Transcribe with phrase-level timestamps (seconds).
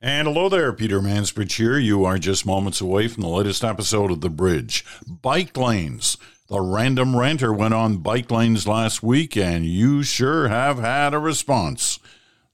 [0.00, 1.76] And hello there, Peter Mansbridge here.
[1.76, 4.84] You are just moments away from the latest episode of The Bridge.
[5.08, 6.16] Bike lanes.
[6.48, 11.18] The random ranter went on bike lanes last week, and you sure have had a
[11.18, 11.98] response.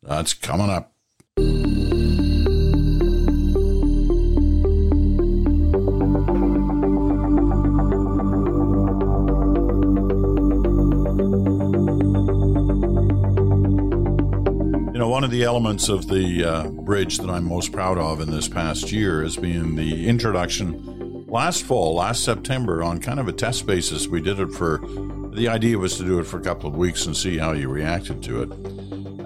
[0.02, 0.94] That's coming up.
[15.24, 18.46] One of the elements of the uh, bridge that I'm most proud of in this
[18.46, 23.64] past year has been the introduction last fall, last September, on kind of a test
[23.64, 24.06] basis.
[24.06, 24.82] We did it for
[25.32, 27.70] the idea was to do it for a couple of weeks and see how you
[27.70, 28.50] reacted to it.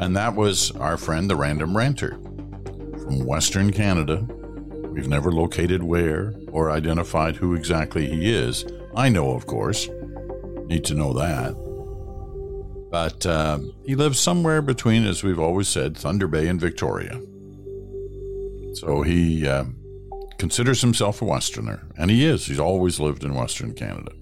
[0.01, 4.19] And that was our friend, the Random Ranter from Western Canada.
[4.19, 8.65] We've never located where or identified who exactly he is.
[8.95, 9.89] I know, of course.
[10.69, 11.68] Need to know that.
[12.91, 17.20] But uh, he lives somewhere between, as we've always said, Thunder Bay and Victoria.
[18.74, 19.64] So he uh,
[20.38, 22.47] considers himself a Westerner, and he is.
[22.47, 24.12] He's always lived in Western Canada.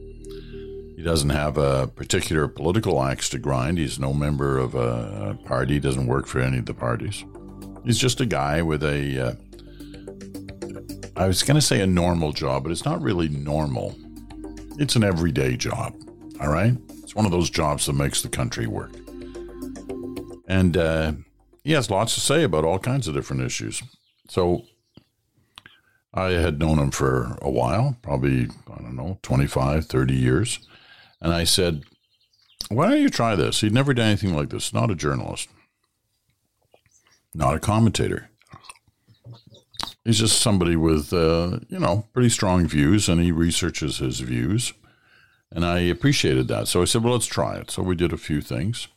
[0.96, 3.78] He doesn't have a particular political axe to grind.
[3.78, 7.24] He's no member of a party, he doesn't work for any of the parties.
[7.84, 9.28] He's just a guy with a.
[9.28, 9.34] Uh,
[11.16, 13.96] I was going to say a normal job, but it's not really normal.
[14.78, 15.94] It's an everyday job.
[16.40, 16.76] All right
[17.16, 18.92] one of those jobs that makes the country work.
[20.46, 21.12] And uh,
[21.64, 23.82] he has lots to say about all kinds of different issues.
[24.28, 24.66] So
[26.12, 30.58] I had known him for a while, probably, I don't know, 25, 30 years.
[31.22, 31.84] And I said,
[32.68, 33.62] why don't you try this?
[33.62, 34.74] He'd never done anything like this.
[34.74, 35.48] Not a journalist,
[37.34, 38.28] not a commentator.
[40.04, 44.74] He's just somebody with, uh, you know, pretty strong views, and he researches his views.
[45.52, 46.68] And I appreciated that.
[46.68, 47.70] So I said, well, let's try it.
[47.70, 48.88] So we did a few things.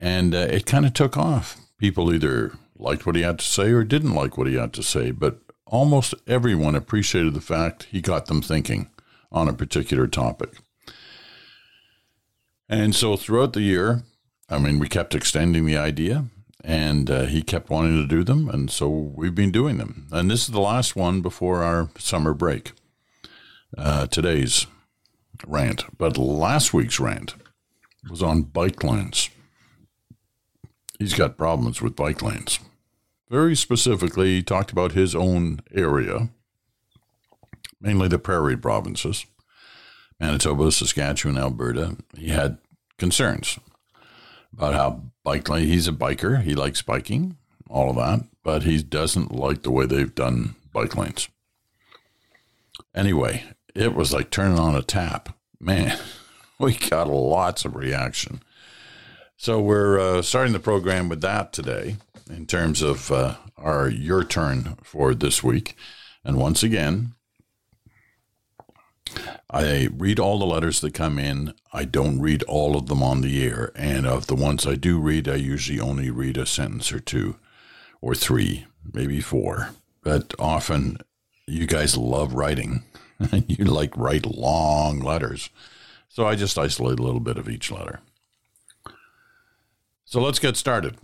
[0.00, 1.56] And uh, it kind of took off.
[1.78, 4.82] People either liked what he had to say or didn't like what he had to
[4.82, 5.10] say.
[5.10, 8.90] But almost everyone appreciated the fact he got them thinking
[9.32, 10.58] on a particular topic.
[12.68, 14.02] And so throughout the year,
[14.48, 16.26] I mean, we kept extending the idea
[16.64, 18.48] and uh, he kept wanting to do them.
[18.48, 20.08] And so we've been doing them.
[20.10, 22.72] And this is the last one before our summer break.
[23.76, 24.66] Uh, today's
[25.46, 27.34] rant, but last week's rant
[28.10, 29.30] was on bike lanes.
[30.98, 32.58] He's got problems with bike lanes.
[33.28, 36.30] Very specifically, he talked about his own area,
[37.80, 39.26] mainly the prairie provinces,
[40.20, 41.96] Manitoba, Saskatchewan, Alberta.
[42.16, 42.58] He had
[42.98, 43.58] concerns
[44.52, 45.66] about how bike lane.
[45.66, 46.42] He's a biker.
[46.42, 47.36] He likes biking,
[47.68, 51.28] all of that, but he doesn't like the way they've done bike lanes.
[52.94, 55.35] Anyway, it was like turning on a tap.
[55.60, 55.98] Man,
[56.58, 58.42] we got lots of reaction.
[59.36, 61.96] So we're uh, starting the program with that today
[62.30, 65.76] in terms of uh, our your turn for this week.
[66.24, 67.12] And once again,
[69.50, 71.54] I read all the letters that come in.
[71.72, 73.72] I don't read all of them on the air.
[73.76, 77.36] And of the ones I do read, I usually only read a sentence or two
[78.00, 79.70] or three, maybe four.
[80.02, 80.98] But often
[81.46, 82.82] you guys love writing.
[83.46, 85.50] you like write long letters.
[86.08, 88.00] So I just isolate a little bit of each letter.
[90.04, 90.96] So let's get started.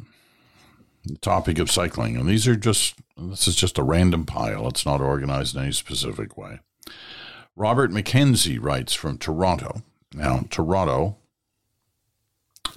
[1.04, 2.16] The topic of cycling.
[2.16, 4.68] And these are just, this is just a random pile.
[4.68, 6.60] It's not organized in any specific way.
[7.56, 9.82] Robert McKenzie writes from Toronto.
[10.14, 11.16] Now, Toronto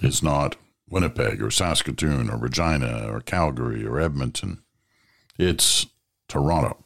[0.02, 0.56] is not
[0.88, 4.62] Winnipeg or Saskatoon or Regina or Calgary or Edmonton.
[5.38, 5.86] It's
[6.28, 6.84] Toronto.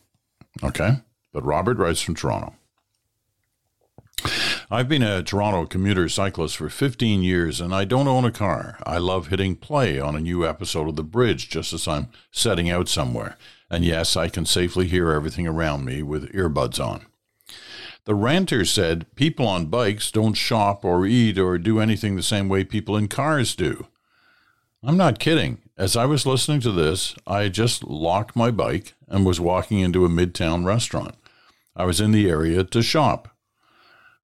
[0.63, 1.01] Okay?
[1.33, 2.55] But Robert writes from Toronto.
[4.73, 8.79] I've been a Toronto commuter cyclist for 15 years and I don't own a car.
[8.85, 12.71] I love hitting play on a new episode of The Bridge just as I'm setting
[12.71, 13.37] out somewhere.
[13.69, 17.07] And yes, I can safely hear everything around me with earbuds on.
[18.05, 22.49] The ranter said people on bikes don't shop or eat or do anything the same
[22.49, 23.89] way people in cars do.
[24.83, 25.59] I'm not kidding.
[25.77, 30.05] As I was listening to this, I just locked my bike and was walking into
[30.05, 31.15] a midtown restaurant.
[31.77, 33.37] I was in the area to shop.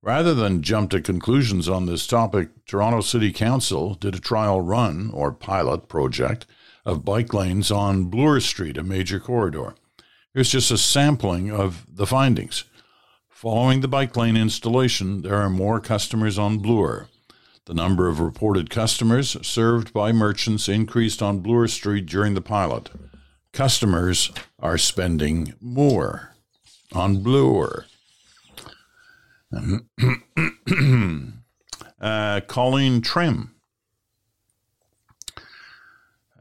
[0.03, 5.11] Rather than jump to conclusions on this topic, Toronto City Council did a trial run,
[5.13, 6.47] or pilot project,
[6.85, 9.75] of bike lanes on Bloor Street, a major corridor.
[10.33, 12.65] Here's just a sampling of the findings.
[13.29, 17.09] Following the bike lane installation, there are more customers on Bloor.
[17.65, 22.91] The number of reported customers served by merchants increased on Bloor Street during the pilot.
[23.53, 26.36] Customers are spending more
[26.97, 27.87] on Bloor.
[32.01, 33.53] uh, Colleen Trim.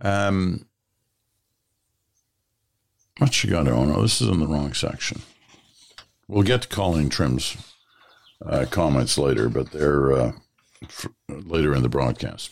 [0.02, 0.66] Um,
[3.18, 3.68] What you got?
[3.68, 5.22] Oh no, this is in the wrong section.
[6.28, 7.56] We'll get to Colleen Trim's
[8.46, 10.32] uh, comments later, but they're uh,
[10.84, 12.52] f- later in the broadcast.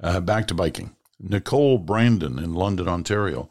[0.00, 0.94] Uh, back to biking.
[1.18, 3.48] Nicole Brandon in London, Ontario.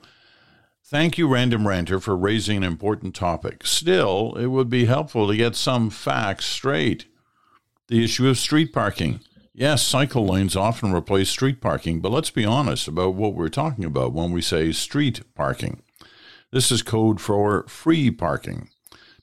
[0.87, 3.65] Thank you, Random Ranter, for raising an important topic.
[3.65, 7.05] Still, it would be helpful to get some facts straight.
[7.87, 9.21] The issue of street parking.
[9.51, 13.83] Yes, cycle lanes often replace street parking, but let's be honest about what we're talking
[13.83, 15.81] about when we say street parking.
[16.51, 18.69] This is code for free parking.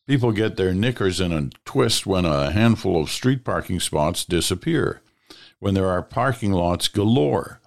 [0.05, 5.01] People get their knickers in a twist when a handful of street parking spots disappear,
[5.61, 7.62] when there are parking lots galore.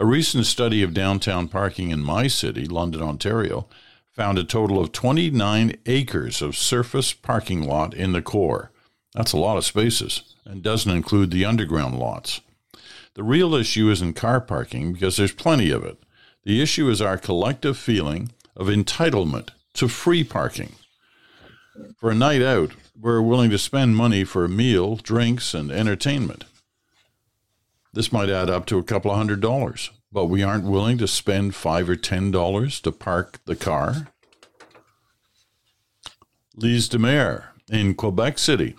[0.00, 3.68] A recent study of downtown parking in my city, London, Ontario,
[4.10, 8.70] found a total of 29 acres of surface parking lot in the core.
[9.12, 12.40] That's a lot of spaces and doesn't include the underground lots.
[13.12, 15.98] The real issue isn't car parking because there's plenty of it.
[16.44, 20.76] The issue is our collective feeling of entitlement to free parking.
[21.98, 26.46] For a night out, we're willing to spend money for a meal, drinks, and entertainment.
[27.92, 31.08] This might add up to a couple of hundred dollars, but we aren't willing to
[31.08, 34.08] spend five or ten dollars to park the car.
[36.54, 38.76] Lise Demare in Quebec City.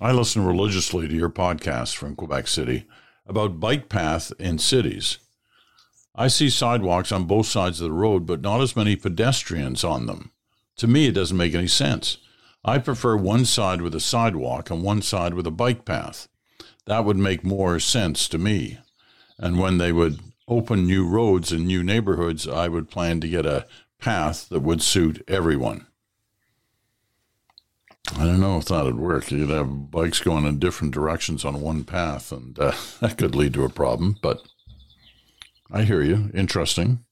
[0.00, 2.86] I listen religiously to your podcast from Quebec City
[3.26, 5.18] about bike path in cities.
[6.14, 10.06] I see sidewalks on both sides of the road, but not as many pedestrians on
[10.06, 10.32] them.
[10.76, 12.16] To me, it doesn't make any sense.
[12.64, 16.28] I prefer one side with a sidewalk and one side with a bike path.
[16.90, 18.78] That would make more sense to me.
[19.38, 23.46] And when they would open new roads in new neighborhoods, I would plan to get
[23.46, 23.68] a
[24.00, 25.86] path that would suit everyone.
[28.16, 29.30] I don't know if that'd work.
[29.30, 33.54] You'd have bikes going in different directions on one path, and uh, that could lead
[33.54, 34.16] to a problem.
[34.20, 34.42] But
[35.70, 36.32] I hear you.
[36.34, 37.04] Interesting.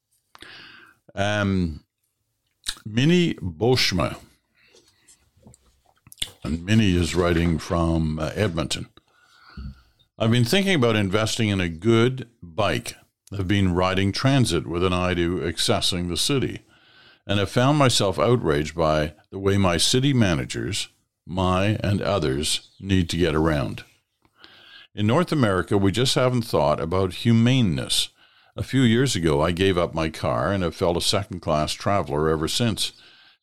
[1.14, 1.84] Um,
[2.84, 4.16] Minnie Boschma.
[6.42, 8.88] And Minnie is writing from uh, Edmonton.
[10.20, 12.96] I've been thinking about investing in a good bike.
[13.32, 16.62] I've been riding transit with an eye to accessing the city,
[17.24, 20.88] and have found myself outraged by the way my city managers,
[21.24, 23.84] my and others, need to get around.
[24.92, 28.08] In North America, we just haven't thought about humaneness.
[28.56, 31.72] A few years ago, I gave up my car and have felt a second class
[31.72, 32.90] traveler ever since.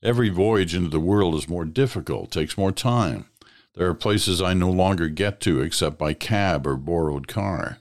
[0.04, 3.28] Every voyage into the world is more difficult, takes more time.
[3.76, 7.80] There are places I no longer get to except by cab or borrowed car.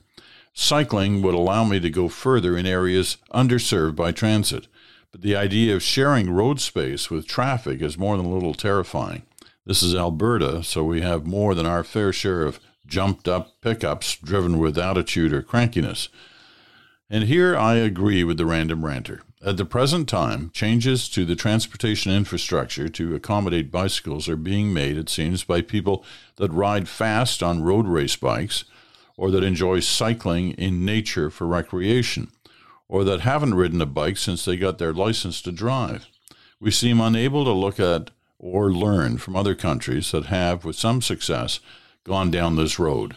[0.52, 4.66] Cycling would allow me to go further in areas underserved by transit,
[5.12, 9.22] but the idea of sharing road space with traffic is more than a little terrifying.
[9.66, 14.16] This is Alberta, so we have more than our fair share of jumped up pickups
[14.16, 16.08] driven with attitude or crankiness.
[17.08, 19.22] And here I agree with the random ranter.
[19.46, 24.96] At the present time, changes to the transportation infrastructure to accommodate bicycles are being made,
[24.96, 26.02] it seems, by people
[26.36, 28.64] that ride fast on road race bikes,
[29.18, 32.32] or that enjoy cycling in nature for recreation,
[32.88, 36.06] or that haven't ridden a bike since they got their license to drive.
[36.58, 41.02] We seem unable to look at or learn from other countries that have, with some
[41.02, 41.60] success,
[42.02, 43.16] gone down this road.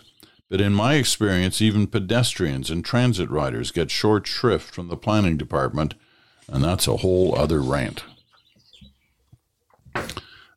[0.49, 5.37] But in my experience, even pedestrians and transit riders get short shrift from the planning
[5.37, 5.93] department
[6.47, 8.03] and that's a whole other rant.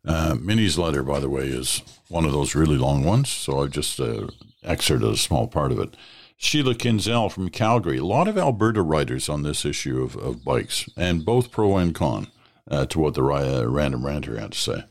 [0.04, 3.70] Uh, Minnie's letter, by the way, is one of those really long ones, so I've
[3.70, 4.28] just uh,
[4.62, 5.96] excerpted a small part of it.
[6.36, 7.98] Sheila Kinzel from Calgary.
[7.98, 11.94] A lot of Alberta writers on this issue of, of bikes, and both pro and
[11.94, 12.28] con
[12.70, 14.84] uh, to what the uh, random ranter had to say.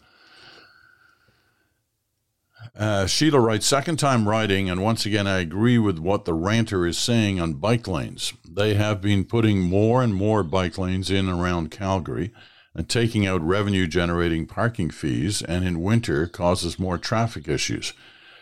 [2.79, 6.87] Uh, Sheila writes, second time writing, and once again, I agree with what the ranter
[6.87, 8.31] is saying on bike lanes.
[8.49, 12.31] They have been putting more and more bike lanes in around Calgary
[12.73, 17.91] and taking out revenue generating parking fees, and in winter causes more traffic issues.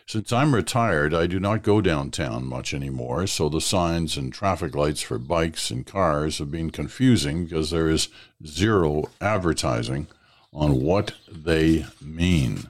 [0.06, 4.76] Since I'm retired, I do not go downtown much anymore, so the signs and traffic
[4.76, 8.10] lights for bikes and cars have been confusing because there is
[8.46, 10.06] zero advertising
[10.54, 12.68] on what they mean.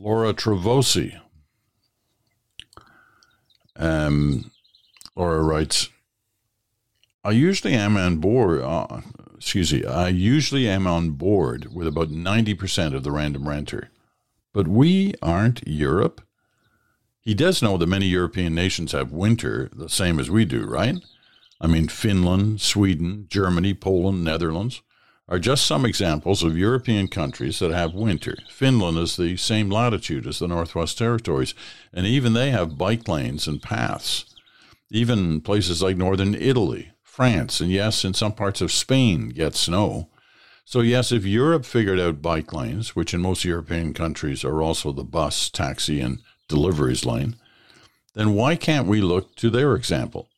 [0.00, 1.20] Laura Travosi.
[3.76, 4.50] Um,
[5.14, 5.90] Laura writes,
[7.22, 8.62] I usually am on board.
[8.62, 9.02] Uh,
[9.36, 9.84] excuse me.
[9.84, 13.90] I usually am on board with about ninety percent of the random ranter,
[14.54, 16.22] but we aren't Europe.
[17.20, 20.96] He does know that many European nations have winter the same as we do, right?
[21.60, 24.80] I mean, Finland, Sweden, Germany, Poland, Netherlands
[25.30, 28.36] are just some examples of European countries that have winter.
[28.48, 31.54] Finland is the same latitude as the Northwest Territories,
[31.92, 34.24] and even they have bike lanes and paths.
[34.90, 40.08] Even places like northern Italy, France, and yes, in some parts of Spain get snow.
[40.64, 44.90] So, yes, if Europe figured out bike lanes, which in most European countries are also
[44.92, 46.18] the bus, taxi, and
[46.48, 47.36] deliveries lane,
[48.14, 50.28] then why can't we look to their example?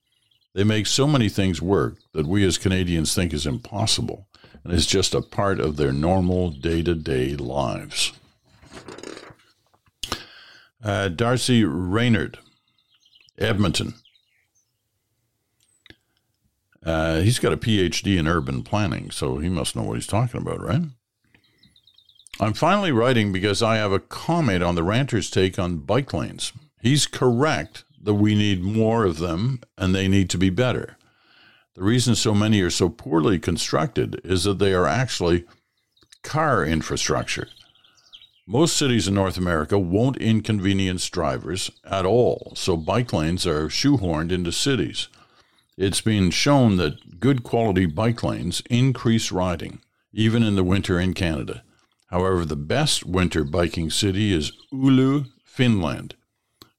[0.54, 4.26] They make so many things work that we as Canadians think is impossible
[4.64, 8.12] and is just a part of their normal day to day lives.
[10.82, 12.38] Uh, Darcy Raynard,
[13.38, 13.94] Edmonton.
[16.84, 20.40] Uh, he's got a PhD in urban planning, so he must know what he's talking
[20.40, 20.82] about, right?
[22.40, 26.52] I'm finally writing because I have a comment on the ranter's take on bike lanes.
[26.80, 30.96] He's correct that we need more of them and they need to be better.
[31.74, 35.46] The reason so many are so poorly constructed is that they are actually
[36.22, 37.48] car infrastructure.
[38.46, 44.32] Most cities in North America won't inconvenience drivers at all, so bike lanes are shoehorned
[44.32, 45.08] into cities.
[45.78, 49.80] It's been shown that good quality bike lanes increase riding,
[50.12, 51.62] even in the winter in Canada.
[52.08, 56.16] However, the best winter biking city is Oulu, Finland.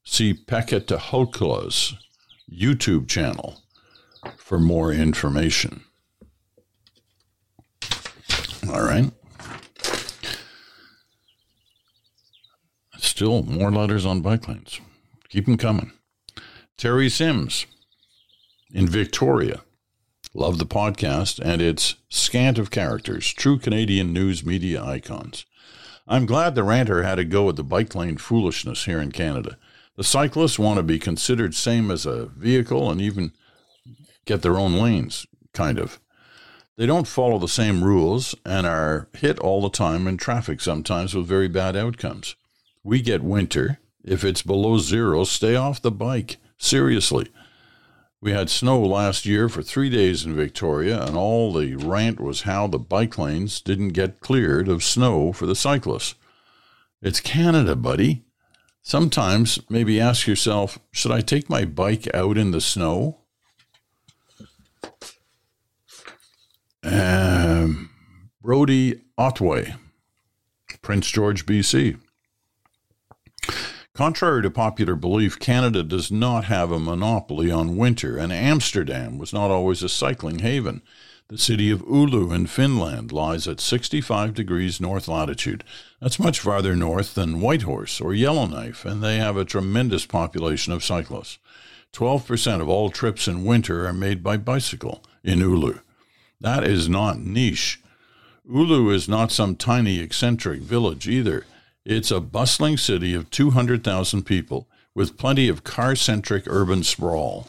[0.04, 1.94] See Pekka Tahkola's
[2.48, 3.63] YouTube channel
[4.36, 5.84] for more information.
[8.68, 9.10] All right.
[12.98, 14.80] Still more letters on bike lanes.
[15.28, 15.92] Keep them coming.
[16.76, 17.66] Terry Sims
[18.72, 19.62] in Victoria.
[20.34, 25.46] Love the podcast and its scant of characters, true Canadian news media icons.
[26.08, 29.56] I'm glad the ranter had a go at the bike lane foolishness here in Canada.
[29.96, 33.32] The cyclists want to be considered same as a vehicle and even
[34.24, 36.00] get their own lanes, kind of.
[36.76, 41.14] They don't follow the same rules and are hit all the time in traffic sometimes
[41.14, 42.34] with very bad outcomes.
[42.82, 43.78] We get winter.
[44.04, 46.36] If it's below zero, stay off the bike.
[46.58, 47.28] Seriously.
[48.20, 52.42] We had snow last year for three days in Victoria, and all the rant was
[52.42, 56.14] how the bike lanes didn't get cleared of snow for the cyclists.
[57.02, 58.24] It's Canada, buddy.
[58.82, 63.18] Sometimes maybe ask yourself should I take my bike out in the snow?
[66.84, 67.88] Um,
[68.42, 69.74] Brody Otway,
[70.82, 71.98] Prince George, BC.
[73.94, 79.32] Contrary to popular belief, Canada does not have a monopoly on winter, and Amsterdam was
[79.32, 80.82] not always a cycling haven.
[81.28, 85.64] The city of Oulu in Finland lies at 65 degrees north latitude.
[86.00, 90.84] That's much farther north than Whitehorse or Yellowknife, and they have a tremendous population of
[90.84, 91.38] cyclists.
[91.94, 95.80] 12% of all trips in winter are made by bicycle in Oulu.
[96.40, 97.80] That is not niche.
[98.48, 101.46] Oulu is not some tiny eccentric village either.
[101.84, 107.48] It's a bustling city of 200,000 people with plenty of car centric urban sprawl.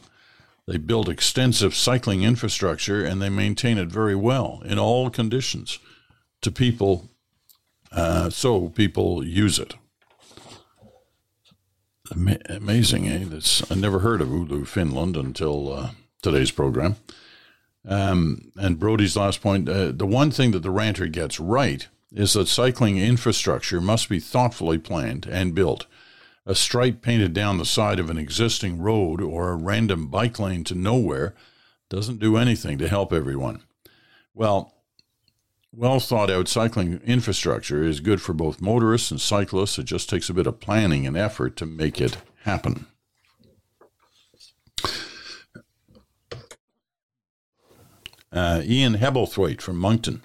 [0.67, 5.79] They build extensive cycling infrastructure and they maintain it very well in all conditions
[6.41, 7.09] to people,
[7.91, 9.75] uh, so people use it.
[12.11, 13.25] Ama- amazing, eh?
[13.27, 15.89] That's, I never heard of Oulu, Finland until uh,
[16.21, 16.95] today's program.
[17.87, 22.33] Um, and Brody's last point uh, the one thing that the ranter gets right is
[22.33, 25.85] that cycling infrastructure must be thoughtfully planned and built.
[26.45, 30.63] A stripe painted down the side of an existing road or a random bike lane
[30.65, 31.35] to nowhere
[31.89, 33.63] doesn't do anything to help everyone.
[34.33, 34.73] Well,
[35.71, 39.77] well thought out cycling infrastructure is good for both motorists and cyclists.
[39.77, 42.85] It just takes a bit of planning and effort to make it happen.
[48.35, 50.21] Uh, Ian Hebblethwaite from Moncton.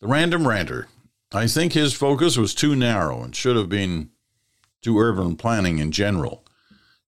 [0.00, 0.88] The random ranter.
[1.32, 4.10] I think his focus was too narrow and should have been
[4.82, 6.44] to urban planning in general.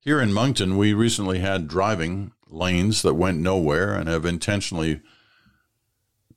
[0.01, 5.03] Here in Moncton, we recently had driving lanes that went nowhere and have intentionally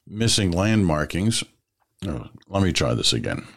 [0.05, 1.45] missing land markings.
[2.05, 3.47] Oh, let me try this again.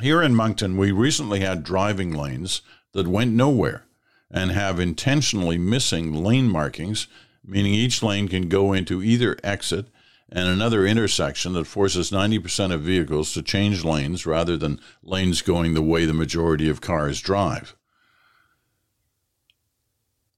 [0.00, 2.62] Here in Moncton, we recently had driving lanes
[2.94, 3.84] that went nowhere
[4.28, 7.06] and have intentionally missing lane markings
[7.44, 9.86] meaning each lane can go into either exit
[10.30, 15.74] and another intersection that forces 90% of vehicles to change lanes rather than lanes going
[15.74, 17.76] the way the majority of cars drive.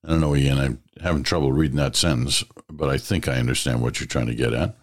[0.05, 3.81] I don't know, Ian, I'm having trouble reading that sentence, but I think I understand
[3.81, 4.77] what you're trying to get at.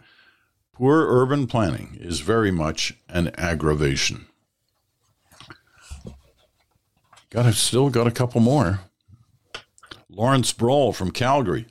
[0.73, 4.25] Poor urban planning is very much an aggravation.
[7.29, 8.81] Got a, still got a couple more.
[10.09, 11.67] Lawrence Brawl from Calgary.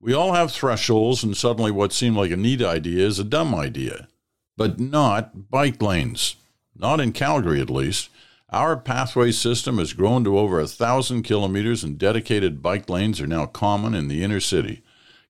[0.00, 3.54] We all have thresholds, and suddenly what seemed like a neat idea is a dumb
[3.54, 4.08] idea.
[4.56, 6.36] But not bike lanes.
[6.76, 8.08] Not in Calgary, at least.
[8.50, 13.26] Our pathway system has grown to over a thousand kilometers, and dedicated bike lanes are
[13.26, 14.82] now common in the inner city.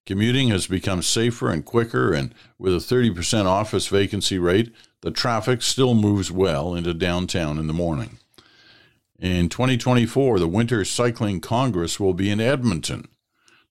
[0.05, 5.61] Commuting has become safer and quicker, and with a 30% office vacancy rate, the traffic
[5.61, 8.19] still moves well into downtown in the morning.
[9.19, 13.07] In 2024, the Winter Cycling Congress will be in Edmonton.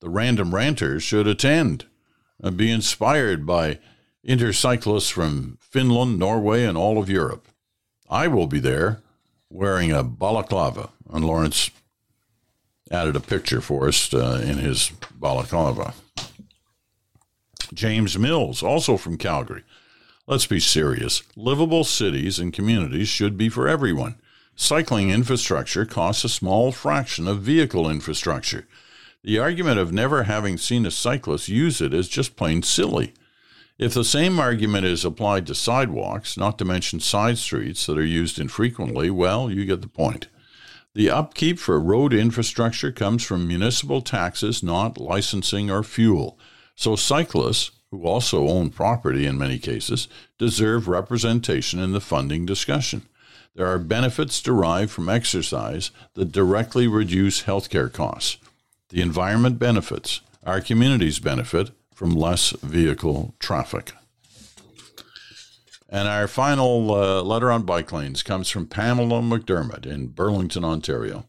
[0.00, 1.86] The Random Ranters should attend
[2.40, 3.78] and be inspired by
[4.26, 7.48] intercyclists from Finland, Norway, and all of Europe.
[8.08, 9.00] I will be there
[9.50, 11.70] wearing a balaclava, and Lawrence
[12.90, 15.94] added a picture for us uh, in his balaclava.
[17.74, 19.64] James Mills, also from Calgary.
[20.26, 21.22] Let's be serious.
[21.36, 24.16] Livable cities and communities should be for everyone.
[24.54, 28.66] Cycling infrastructure costs a small fraction of vehicle infrastructure.
[29.24, 33.14] The argument of never having seen a cyclist use it is just plain silly.
[33.76, 38.04] If the same argument is applied to sidewalks, not to mention side streets that are
[38.04, 40.28] used infrequently, well, you get the point.
[40.94, 46.38] The upkeep for road infrastructure comes from municipal taxes, not licensing or fuel.
[46.76, 50.08] So cyclists, who also own property in many cases,
[50.38, 53.02] deserve representation in the funding discussion.
[53.54, 58.38] There are benefits derived from exercise that directly reduce healthcare costs.
[58.90, 63.92] The environment benefits, our communities benefit from less vehicle traffic.
[65.88, 71.26] And our final uh, letter on bike lanes comes from Pamela McDermott in Burlington, Ontario.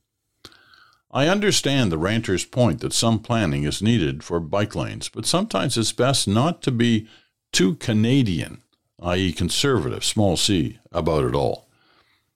[1.12, 5.78] I understand the ranter's point that some planning is needed for bike lanes, but sometimes
[5.78, 7.08] it's best not to be
[7.52, 8.62] too Canadian,
[9.02, 11.69] i.e., conservative, small c, about it all.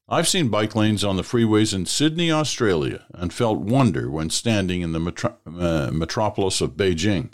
[0.09, 4.81] I've seen bike lanes on the freeways in Sydney, Australia, and felt wonder when standing
[4.81, 7.31] in the metro- uh, metropolis of Beijing,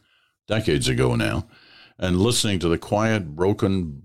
[0.48, 1.48] decades ago now,
[1.98, 4.04] and listening to the quiet, broken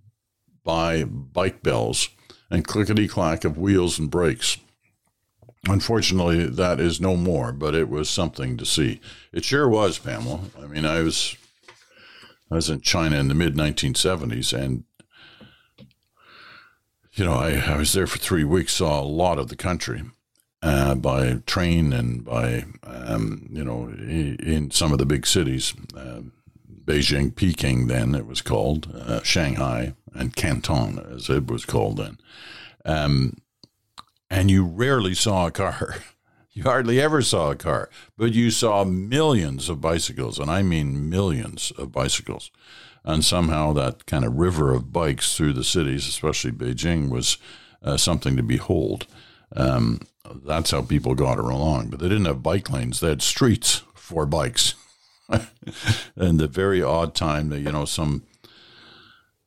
[0.64, 2.08] by bike bells
[2.50, 4.56] and clickety clack of wheels and brakes.
[5.68, 9.00] Unfortunately, that is no more, but it was something to see.
[9.32, 10.40] It sure was, Pamela.
[10.60, 11.36] I mean, I was
[12.50, 14.84] I was in China in the mid 1970s, and
[17.14, 20.02] you know, I, I was there for three weeks, saw a lot of the country
[20.62, 26.22] uh, by train and by um, you know in, some of the big cities, uh,
[26.84, 32.18] Beijing, Peking, then it was called uh, Shanghai, and Canton, as it was called then.
[32.84, 33.38] Um,
[34.28, 35.96] and you rarely saw a car.
[36.56, 41.10] You hardly ever saw a car, but you saw millions of bicycles, and I mean
[41.10, 42.52] millions of bicycles.
[43.04, 47.36] And somehow that kind of river of bikes through the cities, especially Beijing, was
[47.82, 49.06] uh, something to behold.
[49.54, 50.00] Um,
[50.44, 51.88] that's how people got along.
[51.88, 54.74] But they didn't have bike lanes; they had streets for bikes.
[56.16, 58.24] and the very odd time that you know some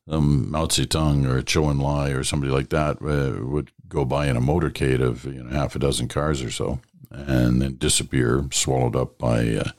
[0.09, 4.37] um, Mao Zedong or Zhou Enlai or somebody like that uh, would go by in
[4.37, 6.79] a motorcade of you know half a dozen cars or so,
[7.11, 9.71] and then disappear, swallowed up by uh,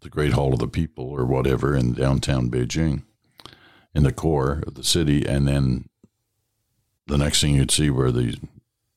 [0.00, 3.02] the Great Hall of the People or whatever in downtown Beijing,
[3.94, 5.88] in the core of the city, and then
[7.06, 8.36] the next thing you'd see were these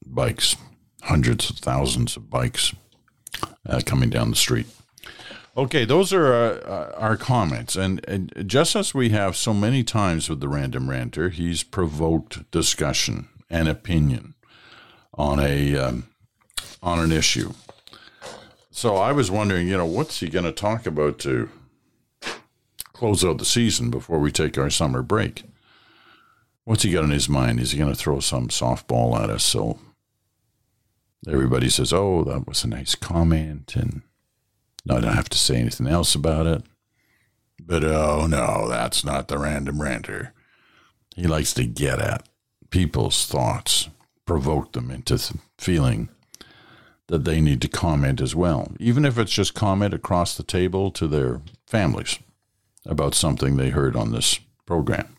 [0.06, 0.56] bikes,
[1.04, 2.74] hundreds of thousands of bikes
[3.66, 4.68] uh, coming down the street.
[5.56, 7.76] Okay, those are uh, our comments.
[7.76, 12.50] And, and, just as we have so many times with the random ranter, he's provoked
[12.52, 14.36] discussion and opinion
[15.16, 16.08] on a um,
[16.84, 17.54] on an issue.
[18.70, 21.50] So I was wondering, you know, what's he going to talk about to
[22.98, 25.44] close out the season before we take our summer break?
[26.64, 27.60] What's he got in his mind?
[27.60, 29.80] Is he going to throw some softball at us so
[31.28, 34.02] everybody says, "Oh, that was a nice comment," and
[34.90, 36.64] I don't have to say anything else about it.
[37.64, 40.34] But oh no, that's not the random ranter.
[41.16, 42.28] He likes to get at
[42.70, 43.90] people's thoughts
[44.26, 45.18] provoke them into
[45.58, 46.10] feeling
[47.08, 50.92] that they need to comment as well, even if it's just comment across the table
[50.92, 52.20] to their families
[52.88, 55.16] about something they heard on this program.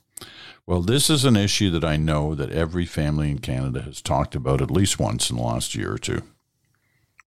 [0.66, 4.34] Well, this is an issue that I know that every family in Canada has talked
[4.34, 6.22] about at least once in the last year or two,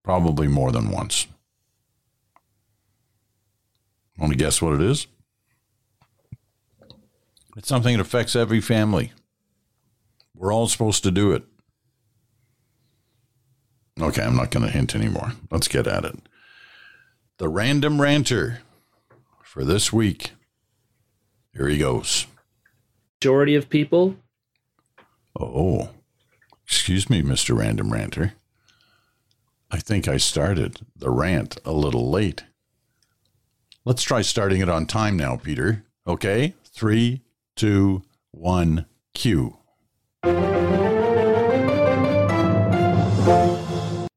[0.03, 1.27] probably more than once.
[4.17, 5.07] Want to guess what it is?
[7.57, 9.11] It's something that affects every family.
[10.35, 11.43] We're all supposed to do it.
[13.99, 15.33] Okay, I'm not going to hint anymore.
[15.49, 16.15] Let's get at it.
[17.39, 18.61] The random ranter
[19.51, 20.31] for this week.
[21.53, 22.25] Here he goes.
[23.19, 24.15] Majority of people.
[25.37, 25.89] Oh,
[26.65, 27.57] excuse me, Mr.
[27.57, 28.35] Random Ranter.
[29.69, 32.45] I think I started the rant a little late.
[33.83, 35.83] Let's try starting it on time now, Peter.
[36.07, 36.53] Okay?
[36.63, 37.21] Three,
[37.57, 39.57] two, one, cue.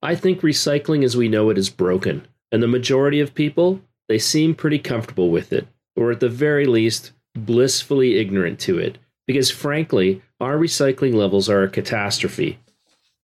[0.00, 4.18] I think recycling as we know it is broken, and the majority of people, they
[4.18, 9.50] seem pretty comfortable with it, or at the very least, blissfully ignorant to it, because
[9.50, 12.58] frankly, our recycling levels are a catastrophe.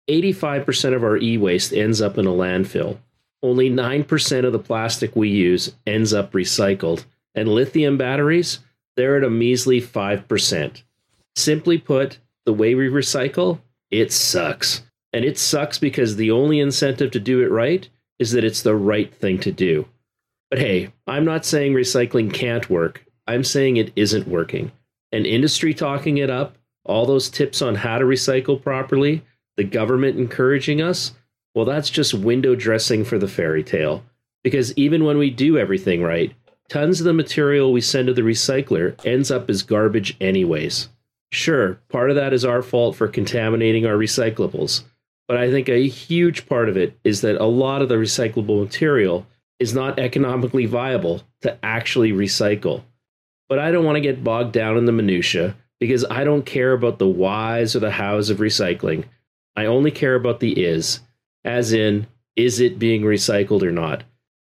[0.09, 2.97] 85% of our e waste ends up in a landfill.
[3.43, 7.05] Only 9% of the plastic we use ends up recycled.
[7.35, 8.59] And lithium batteries,
[8.95, 10.83] they're at a measly 5%.
[11.35, 13.59] Simply put, the way we recycle,
[13.91, 14.83] it sucks.
[15.13, 17.87] And it sucks because the only incentive to do it right
[18.17, 19.87] is that it's the right thing to do.
[20.49, 23.05] But hey, I'm not saying recycling can't work.
[23.27, 24.71] I'm saying it isn't working.
[25.11, 29.23] And industry talking it up, all those tips on how to recycle properly,
[29.57, 31.13] the government encouraging us,
[31.53, 34.03] well, that's just window dressing for the fairy tale.
[34.43, 36.33] Because even when we do everything right,
[36.69, 40.89] tons of the material we send to the recycler ends up as garbage, anyways.
[41.31, 44.83] Sure, part of that is our fault for contaminating our recyclables,
[45.27, 48.61] but I think a huge part of it is that a lot of the recyclable
[48.61, 49.25] material
[49.59, 52.83] is not economically viable to actually recycle.
[53.49, 56.73] But I don't want to get bogged down in the minutiae because I don't care
[56.73, 59.05] about the whys or the hows of recycling.
[59.55, 60.99] I only care about the is,
[61.43, 64.03] as in, is it being recycled or not?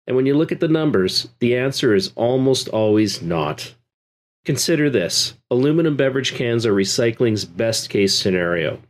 [0.06, 3.74] And when you look at the numbers, the answer is almost always not.
[4.44, 8.80] Consider this aluminum beverage cans are recycling's best case scenario.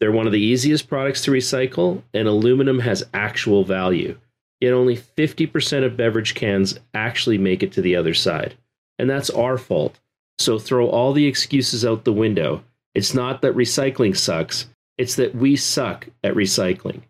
[0.00, 4.18] They're one of the easiest products to recycle, and aluminum has actual value.
[4.60, 8.54] Yet only 50% of beverage cans actually make it to the other side.
[8.98, 10.00] And that's our fault.
[10.38, 12.64] So throw all the excuses out the window.
[12.94, 17.02] It's not that recycling sucks, it's that we suck at recycling.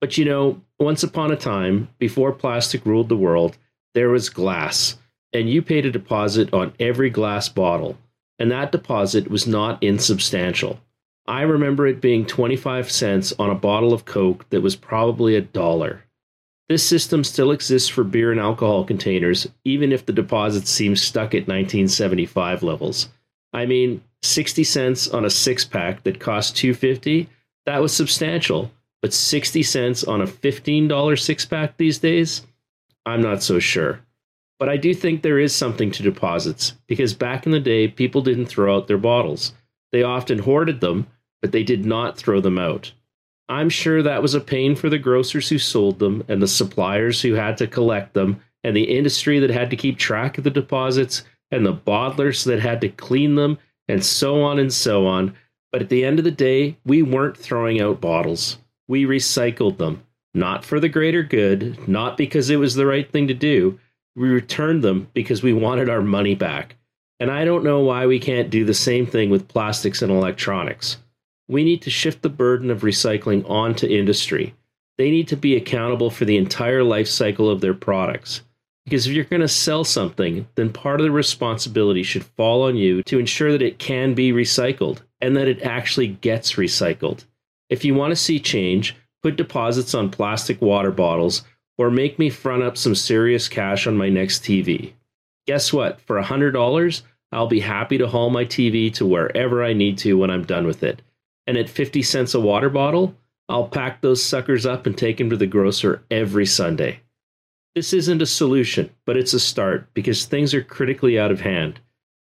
[0.00, 3.58] But you know, once upon a time, before plastic ruled the world,
[3.94, 4.96] there was glass,
[5.32, 7.98] and you paid a deposit on every glass bottle,
[8.38, 10.80] and that deposit was not insubstantial.
[11.26, 15.42] I remember it being 25 cents on a bottle of Coke that was probably a
[15.42, 16.04] dollar.
[16.68, 21.34] This system still exists for beer and alcohol containers, even if the deposits seem stuck
[21.34, 23.08] at 1975 levels.
[23.54, 27.28] I mean, 60 cents on a six pack that cost 250,
[27.64, 32.46] that was substantial, but 60 cents on a $15 six pack these days,
[33.06, 34.00] I'm not so sure.
[34.58, 38.22] But I do think there is something to deposits because back in the day, people
[38.22, 39.54] didn't throw out their bottles.
[39.92, 41.06] They often hoarded them,
[41.40, 42.92] but they did not throw them out.
[43.48, 47.22] I'm sure that was a pain for the grocers who sold them and the suppliers
[47.22, 50.50] who had to collect them and the industry that had to keep track of the
[50.50, 53.58] deposits and the bottlers that had to clean them
[53.88, 55.34] and so on and so on.
[55.72, 58.58] But at the end of the day, we weren't throwing out bottles.
[58.86, 60.02] We recycled them,
[60.34, 63.78] not for the greater good, not because it was the right thing to do.
[64.14, 66.76] We returned them because we wanted our money back.
[67.20, 70.98] And I don't know why we can't do the same thing with plastics and electronics
[71.48, 74.54] we need to shift the burden of recycling onto industry.
[74.98, 78.42] They need to be accountable for the entire life cycle of their products.
[78.84, 82.76] Because if you're going to sell something, then part of the responsibility should fall on
[82.76, 87.24] you to ensure that it can be recycled and that it actually gets recycled.
[87.68, 91.44] If you want to see change, put deposits on plastic water bottles
[91.76, 94.92] or make me front up some serious cash on my next TV.
[95.46, 96.00] Guess what?
[96.00, 100.30] For $100, I'll be happy to haul my TV to wherever I need to when
[100.30, 101.02] I'm done with it
[101.48, 103.16] and at 50 cents a water bottle,
[103.48, 107.00] I'll pack those suckers up and take them to the grocer every Sunday.
[107.74, 111.80] This isn't a solution, but it's a start because things are critically out of hand.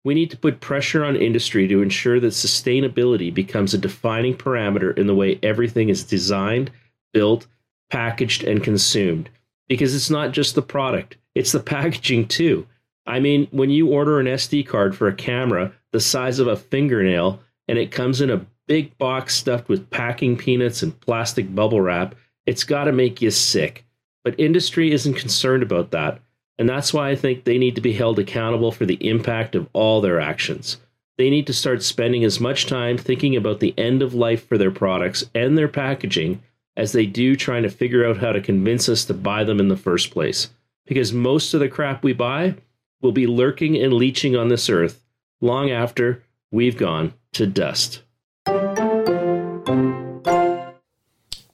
[0.04, 4.96] We need to put pressure on industry to ensure that sustainability becomes a defining parameter
[4.96, 6.70] in the way everything is designed,
[7.12, 7.46] built,
[7.90, 9.28] packaged, and consumed.
[9.68, 12.66] Because it's not just the product, it's the packaging too.
[13.06, 16.56] I mean, when you order an SD card for a camera the size of a
[16.56, 21.80] fingernail and it comes in a big box stuffed with packing peanuts and plastic bubble
[21.80, 22.14] wrap,
[22.46, 23.84] it's got to make you sick.
[24.22, 26.20] But industry isn't concerned about that.
[26.56, 29.68] And that's why I think they need to be held accountable for the impact of
[29.72, 30.76] all their actions.
[31.18, 34.56] They need to start spending as much time thinking about the end of life for
[34.56, 36.40] their products and their packaging
[36.76, 39.66] as they do trying to figure out how to convince us to buy them in
[39.66, 40.48] the first place.
[40.86, 42.54] Because most of the crap we buy
[43.02, 45.04] will be lurking and leaching on this earth
[45.40, 48.02] long after we've gone to dust.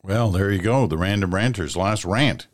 [0.07, 0.87] Well, there you go.
[0.87, 2.47] The Random Ranter's last rant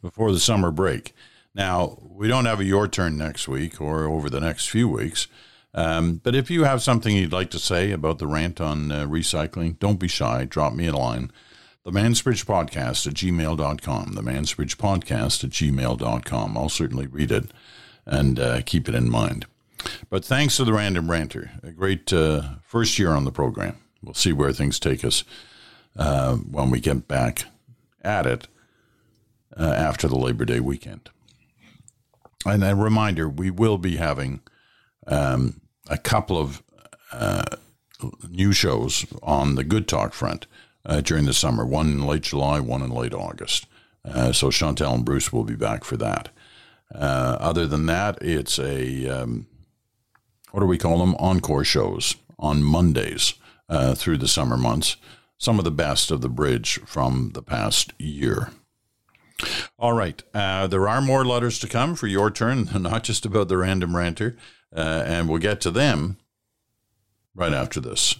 [0.00, 1.12] before the summer break.
[1.52, 5.26] Now, we don't have a your turn next week or over the next few weeks.
[5.74, 9.04] Um, but if you have something you'd like to say about the rant on uh,
[9.04, 10.44] recycling, don't be shy.
[10.44, 11.32] Drop me a line.
[11.82, 14.12] The Mansbridge Podcast at gmail.com.
[14.12, 16.56] The Mansbridge Podcast at gmail.com.
[16.56, 17.50] I'll certainly read it
[18.04, 19.46] and uh, keep it in mind.
[20.08, 21.50] But thanks to the Random Ranter.
[21.64, 23.76] A great uh, first year on the program.
[24.04, 25.24] We'll see where things take us
[25.98, 27.44] uh, when we get back
[28.02, 28.48] at it
[29.58, 31.10] uh, after the Labor Day weekend.
[32.44, 34.40] And a reminder we will be having
[35.06, 36.62] um, a couple of
[37.12, 37.44] uh,
[38.28, 40.46] new shows on the Good Talk front
[40.84, 43.66] uh, during the summer, one in late July, one in late August.
[44.04, 46.28] Uh, so Chantal and Bruce will be back for that.
[46.94, 49.46] Uh, other than that, it's a, um,
[50.52, 51.16] what do we call them?
[51.16, 53.34] Encore shows on Mondays
[53.96, 54.96] through the summer months.
[55.38, 58.50] Some of the best of the bridge from the past year.
[59.78, 60.22] All right.
[60.32, 63.94] Uh, there are more letters to come for your turn, not just about the random
[63.94, 64.36] ranter.
[64.74, 66.16] Uh, and we'll get to them
[67.34, 68.16] right after this.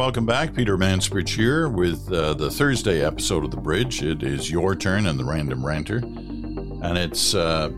[0.00, 0.54] Welcome back.
[0.54, 4.02] Peter Mansbridge here with uh, the Thursday episode of The Bridge.
[4.02, 5.98] It is your turn and the Random Ranter.
[5.98, 7.68] And it's uh,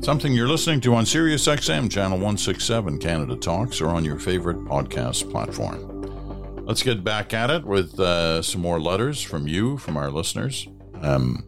[0.00, 4.58] something you're listening to on Sirius XM, Channel 167, Canada Talks, or on your favorite
[4.58, 6.64] podcast platform.
[6.64, 10.68] Let's get back at it with uh, some more letters from you, from our listeners.
[11.00, 11.44] Um,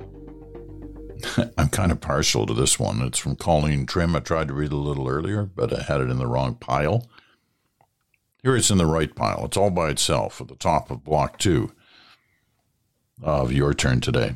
[1.57, 3.03] I'm kind of partial to this one.
[3.03, 4.17] It's from Colleen Trim.
[4.17, 7.09] I tried to read a little earlier, but I had it in the wrong pile.
[8.45, 9.47] Here it's in the right pile.
[9.47, 11.73] It's all by itself at the top of block two
[13.23, 14.35] of your turn today.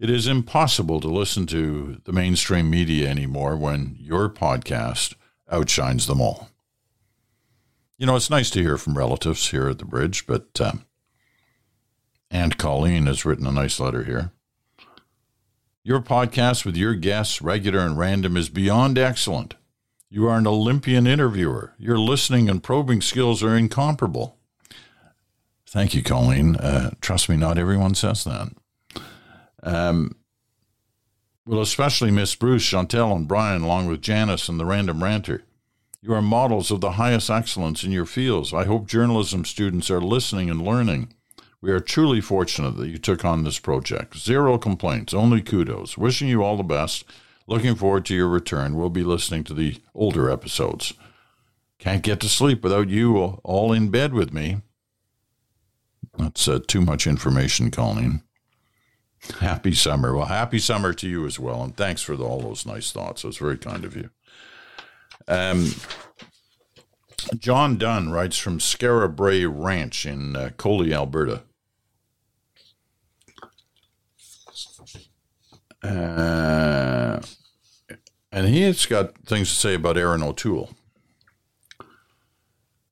[0.00, 5.14] It is impossible to listen to the mainstream media anymore when your podcast
[5.52, 6.48] outshines them all.
[7.98, 10.86] You know, it's nice to hear from relatives here at the bridge, but um,
[12.30, 14.32] Aunt Colleen has written a nice letter here.
[15.84, 19.54] Your podcast with your guests, regular and random, is beyond excellent.
[20.10, 21.74] You are an Olympian interviewer.
[21.78, 24.36] Your listening and probing skills are incomparable.
[25.66, 26.56] Thank you, Colleen.
[26.56, 28.48] Uh, trust me, not everyone says that.
[29.62, 30.16] Um,
[31.46, 35.44] we'll especially miss Bruce, Chantal, and Brian, along with Janice and the Random Ranter.
[36.00, 38.54] You are models of the highest excellence in your fields.
[38.54, 41.12] I hope journalism students are listening and learning.
[41.60, 44.16] We are truly fortunate that you took on this project.
[44.16, 45.98] Zero complaints, only kudos.
[45.98, 47.04] Wishing you all the best.
[47.48, 48.76] Looking forward to your return.
[48.76, 50.92] We'll be listening to the older episodes.
[51.78, 54.58] Can't get to sleep without you all in bed with me.
[56.18, 58.22] That's uh, too much information, Colleen.
[59.40, 60.14] Happy summer.
[60.14, 61.62] Well, happy summer to you as well.
[61.62, 63.24] And thanks for the, all those nice thoughts.
[63.24, 64.10] It was very kind of you.
[65.26, 65.70] Um,
[67.38, 71.44] John Dunn writes from Skara Brae Ranch in uh, Coley, Alberta.
[75.82, 77.20] Uh,
[78.32, 80.70] and he has got things to say about Erin O'Toole.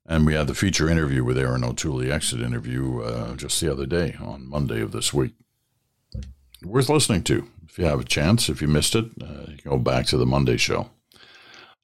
[0.09, 3.70] And we had the feature interview with Erin O'Toole, the exit interview, uh, just the
[3.70, 5.35] other day on Monday of this week.
[6.62, 8.49] Worth listening to if you have a chance.
[8.49, 10.90] If you missed it, uh, go back to the Monday show.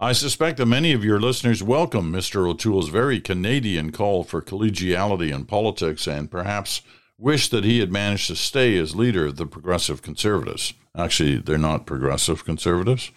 [0.00, 2.48] I suspect that many of your listeners welcome Mr.
[2.48, 6.80] O'Toole's very Canadian call for collegiality in politics and perhaps
[7.18, 10.72] wish that he had managed to stay as leader of the Progressive Conservatives.
[10.96, 13.10] Actually, they're not Progressive Conservatives.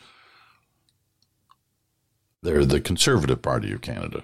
[2.42, 4.24] They're the Conservative Party of Canada.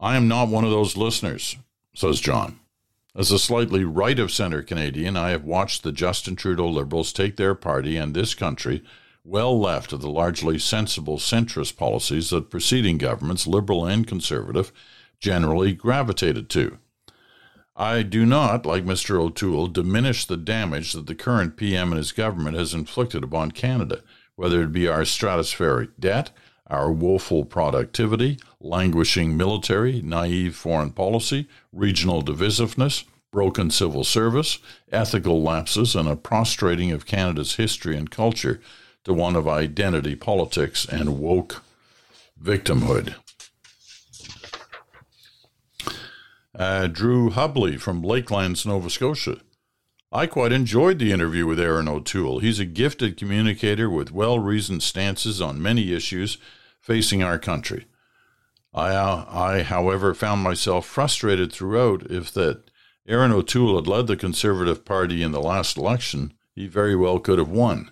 [0.00, 1.56] I am not one of those listeners,
[1.94, 2.58] says John.
[3.14, 7.36] As a slightly right of center Canadian, I have watched the Justin Trudeau Liberals take
[7.36, 8.82] their party and this country
[9.22, 14.72] well left of the largely sensible centrist policies that preceding governments, Liberal and Conservative,
[15.20, 16.78] generally gravitated to.
[17.74, 19.18] I do not, like Mr.
[19.18, 24.02] O'Toole, diminish the damage that the current PM and his government has inflicted upon Canada,
[24.36, 26.30] whether it be our stratospheric debt,
[26.66, 34.58] our woeful productivity, languishing military, naive foreign policy, regional divisiveness, broken civil service,
[34.90, 38.60] ethical lapses, and a prostrating of Canada's history and culture
[39.04, 41.62] to one of identity politics and woke
[42.40, 43.14] victimhood.
[46.54, 49.38] Uh, Drew Hubley from Lakelands, Nova Scotia.
[50.10, 52.40] I quite enjoyed the interview with Erin O'Toole.
[52.40, 56.36] He's a gifted communicator with well reasoned stances on many issues
[56.78, 57.86] facing our country.
[58.74, 62.70] I, uh, I, however, found myself frustrated throughout if that
[63.08, 67.38] Erin O'Toole had led the Conservative Party in the last election, he very well could
[67.38, 67.90] have won.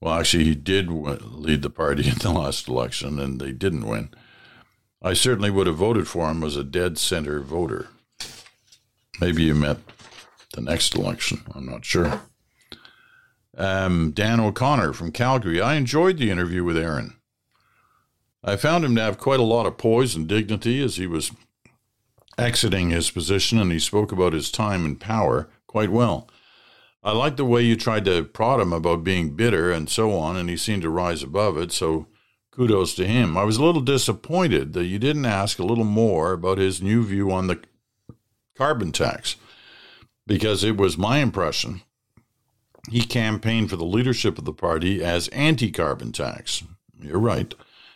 [0.00, 4.10] Well, actually, he did lead the party in the last election, and they didn't win.
[5.04, 7.88] I certainly would have voted for him as a dead center voter.
[9.20, 9.80] Maybe you meant
[10.54, 11.42] the next election.
[11.54, 12.22] I'm not sure.
[13.56, 15.60] Um, Dan O'Connor from Calgary.
[15.60, 17.14] I enjoyed the interview with Erin.
[18.44, 21.32] I found him to have quite a lot of poise and dignity as he was
[22.38, 26.28] exiting his position, and he spoke about his time in power quite well.
[27.04, 30.36] I liked the way you tried to prod him about being bitter and so on,
[30.36, 31.72] and he seemed to rise above it.
[31.72, 32.06] So
[32.52, 33.36] kudos to him.
[33.36, 37.04] I was a little disappointed that you didn't ask a little more about his new
[37.04, 37.60] view on the
[38.56, 39.36] carbon tax,
[40.26, 41.82] because it was my impression
[42.90, 46.62] he campaigned for the leadership of the party as anti carbon tax.
[47.00, 47.54] You're right.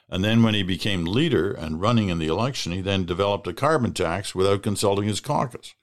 [0.08, 3.52] And then when he became leader and running in the election, he then developed a
[3.52, 5.74] carbon tax without consulting his caucus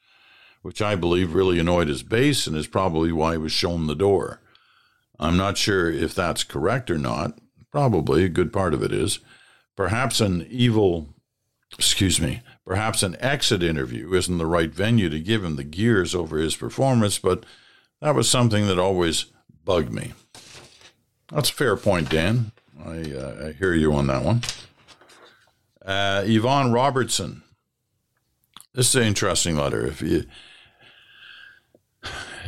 [0.63, 3.95] which I believe really annoyed his base and is probably why he was shown the
[3.95, 4.39] door.
[5.19, 7.37] I'm not sure if that's correct or not.
[7.73, 9.17] Probably a good part of it is.
[9.75, 11.09] Perhaps an evil,
[11.75, 16.13] excuse me, perhaps an exit interview isn't the right venue to give him the gears
[16.13, 17.47] over his performance, but
[17.99, 19.25] that was something that always
[19.65, 20.13] bugged me.
[21.31, 22.51] That's a fair point, Dan.
[22.79, 24.41] I, uh, I hear you on that one.
[25.83, 27.41] Uh, Yvonne Robertson.
[28.75, 29.83] This is an interesting letter.
[29.87, 30.25] If you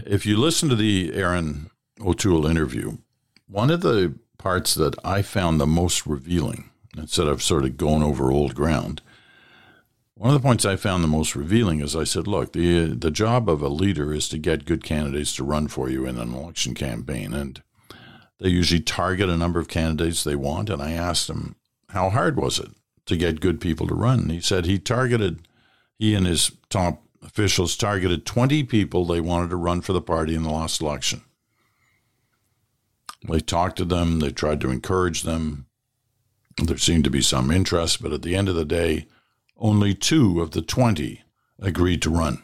[0.06, 2.98] if you listen to the Erin O'Toole interview,
[3.48, 4.14] one of the
[4.46, 9.02] parts that I found the most revealing, instead of sort of going over old ground,
[10.14, 13.10] one of the points I found the most revealing is I said, look, the the
[13.10, 16.36] job of a leader is to get good candidates to run for you in an
[16.36, 17.64] election campaign, and
[18.38, 20.70] they usually target a number of candidates they want.
[20.70, 21.56] And I asked him,
[21.90, 22.70] how hard was it
[23.08, 24.20] to get good people to run?
[24.20, 25.48] And he said he targeted,
[25.98, 30.36] he and his top officials targeted 20 people they wanted to run for the party
[30.36, 31.24] in the last election.
[33.28, 35.68] They talked to them, they tried to encourage them.
[36.58, 39.08] There seemed to be some interest, but at the end of the day,
[39.58, 41.22] only two of the 20
[41.60, 42.44] agreed to run,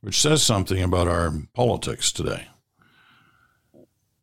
[0.00, 2.48] which says something about our politics today.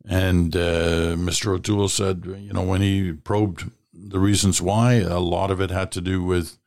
[0.04, 1.54] And uh, Mr.
[1.54, 5.92] O'Toole said, you know, when he probed the reasons why, a lot of it had
[5.92, 6.58] to do with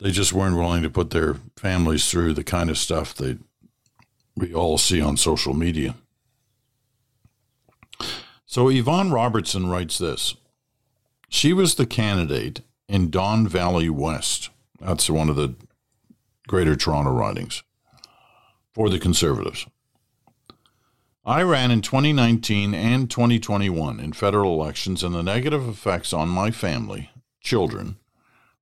[0.00, 3.38] they just weren't willing to put their families through the kind of stuff that
[4.36, 5.94] we all see on social media.
[8.52, 10.34] So Yvonne Robertson writes this.
[11.30, 14.50] She was the candidate in Don Valley West.
[14.78, 15.54] That's one of the
[16.48, 17.62] Greater Toronto ridings
[18.74, 19.64] for the Conservatives.
[21.24, 26.50] I ran in 2019 and 2021 in federal elections, and the negative effects on my
[26.50, 27.08] family,
[27.40, 27.96] children,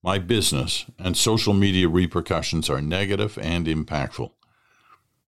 [0.05, 4.31] my business and social media repercussions are negative and impactful.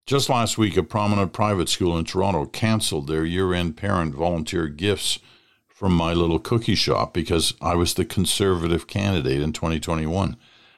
[0.04, 4.66] Just last week, a prominent private school in Toronto canceled their year end parent volunteer
[4.66, 5.20] gifts
[5.68, 10.36] from my little cookie shop because I was the conservative candidate in 2021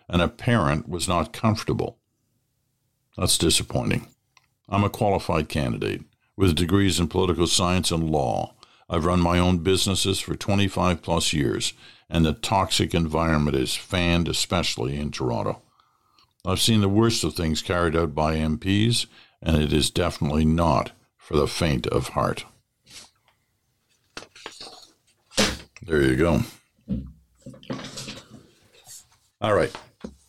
[0.09, 1.99] and a parent was not comfortable.
[3.17, 4.09] That's disappointing.
[4.69, 6.03] I'm a qualified candidate
[6.37, 8.55] with degrees in political science and law.
[8.91, 11.73] I've run my own businesses for 25 plus years
[12.11, 15.63] and the toxic environment is fanned, especially in Toronto.
[16.45, 19.07] I've seen the worst of things carried out by MPs,
[19.43, 22.45] and it is definitely not for the faint of heart.
[25.83, 26.43] There you go.
[29.41, 29.75] All right.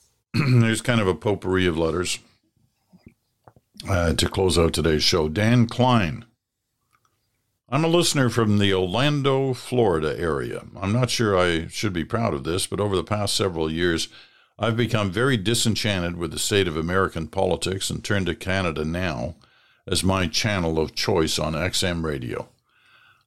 [0.33, 2.19] There's kind of a potpourri of letters
[3.87, 5.29] uh, to close out today's show.
[5.29, 6.25] Dan Klein
[7.67, 10.65] I'm a listener from the Orlando, Florida area.
[10.79, 14.07] I'm not sure I should be proud of this, but over the past several years,
[14.57, 19.35] I've become very disenchanted with the state of American politics and turned to Canada Now
[19.85, 22.47] as my channel of choice on XM radio.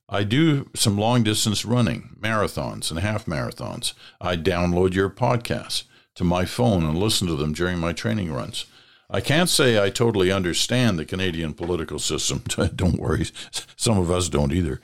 [0.08, 3.92] I do some long distance running, marathons, and half marathons.
[4.20, 8.64] I download your podcasts to my phone and listen to them during my training runs.
[9.10, 12.42] I can't say I totally understand the Canadian political system.
[12.74, 13.26] don't worry,
[13.76, 14.80] some of us don't either.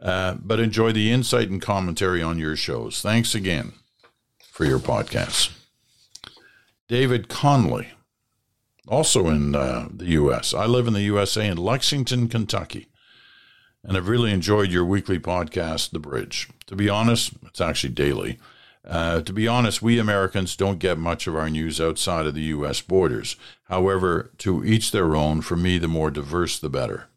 [0.00, 3.00] Uh, but enjoy the insight and commentary on your shows.
[3.00, 3.72] Thanks again
[4.50, 5.55] for your podcasts.
[6.88, 7.88] David Conley,
[8.86, 10.54] also in uh, the U.S.
[10.54, 12.86] I live in the USA in Lexington, Kentucky,
[13.82, 16.48] and I've really enjoyed your weekly podcast, The Bridge.
[16.66, 18.38] To be honest, it's actually daily.
[18.84, 22.42] Uh, to be honest, we Americans don't get much of our news outside of the
[22.42, 22.80] U.S.
[22.80, 23.34] borders.
[23.64, 27.08] However, to each their own, for me, the more diverse, the better.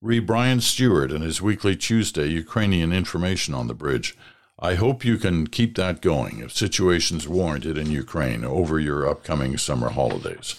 [0.00, 4.16] Read Brian Stewart and his weekly Tuesday Ukrainian information on the bridge.
[4.62, 9.08] I hope you can keep that going if situations warrant it in Ukraine over your
[9.08, 10.54] upcoming summer holidays.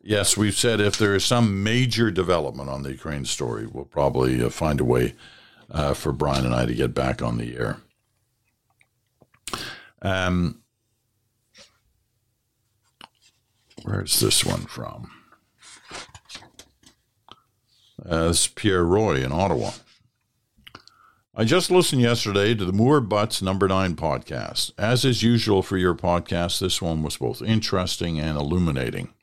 [0.00, 4.42] Yes, we've said if there is some major development on the Ukraine story, we'll probably
[4.42, 5.14] uh, find a way
[5.70, 7.76] uh, for Brian and I to get back on the air.
[10.00, 10.62] Um,
[13.82, 15.10] where's this one from?
[18.02, 19.72] Uh, this is Pierre Roy in Ottawa.
[21.34, 24.70] I just listened yesterday to the Moore Butts Number Nine podcast.
[24.76, 29.14] As is usual for your podcast, this one was both interesting and illuminating.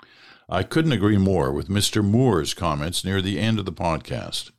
[0.49, 2.03] I couldn't agree more with Mr.
[2.03, 4.49] Moore's comments near the end of the podcast.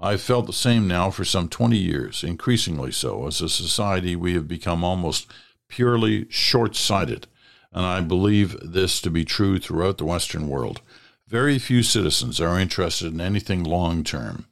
[0.00, 3.26] I've felt the same now for some 20 years, increasingly so.
[3.26, 5.30] As a society, we have become almost
[5.68, 7.26] purely short sighted,
[7.70, 10.80] and I believe this to be true throughout the Western world.
[11.26, 14.46] Very few citizens are interested in anything long term.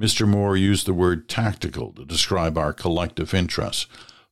[0.00, 0.26] Mr.
[0.26, 3.86] Moore used the word tactical to describe our collective interests.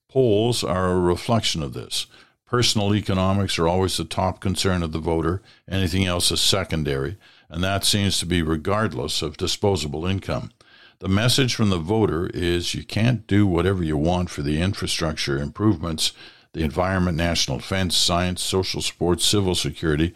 [0.08, 2.06] Polls are a reflection of this.
[2.46, 7.16] Personal economics are always the top concern of the voter, anything else is secondary,
[7.48, 10.50] and that seems to be regardless of disposable income.
[10.98, 15.38] The message from the voter is you can't do whatever you want for the infrastructure
[15.38, 16.12] improvements,
[16.52, 20.12] the environment, national defense, science, social support, civil security,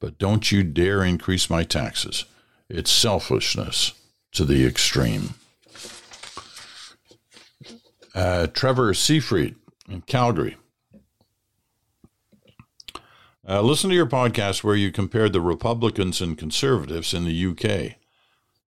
[0.00, 2.24] but don't you dare increase my taxes.
[2.68, 3.92] It's selfishness
[4.36, 5.30] to the extreme.
[8.14, 9.56] Uh, Trevor Seafried
[9.88, 10.56] in Calgary.
[13.48, 17.96] Uh, listen to your podcast where you compared the Republicans and conservatives in the UK.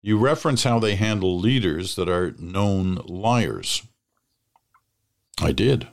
[0.00, 3.82] You reference how they handle leaders that are known liars.
[5.40, 5.88] I did.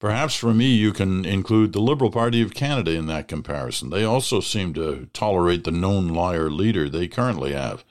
[0.00, 3.90] Perhaps for me, you can include the Liberal Party of Canada in that comparison.
[3.90, 7.84] They also seem to tolerate the known liar leader they currently have.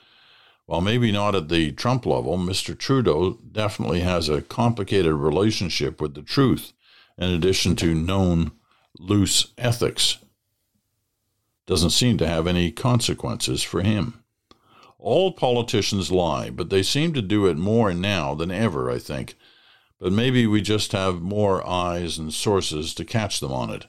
[0.65, 2.77] While maybe not at the Trump level, Mr.
[2.77, 6.73] Trudeau definitely has a complicated relationship with the truth,
[7.17, 8.51] in addition to known
[8.97, 10.17] loose ethics.
[11.65, 14.23] Doesn't seem to have any consequences for him.
[14.97, 19.35] All politicians lie, but they seem to do it more now than ever, I think
[20.01, 23.85] but maybe we just have more eyes and sources to catch them on it.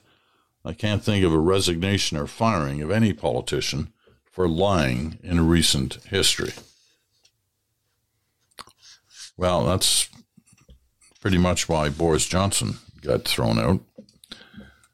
[0.63, 3.91] I can't think of a resignation or firing of any politician
[4.33, 6.53] for lying in recent history.
[9.37, 10.09] Well, that's
[11.21, 13.81] pretty much why Boris Johnson got thrown out.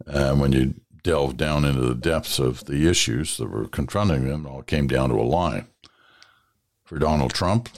[0.06, 0.74] Uh, when you
[1.04, 4.88] delve down into the depths of the issues that were confronting them, it all came
[4.88, 5.66] down to a lie.
[6.84, 7.70] For Donald Trump,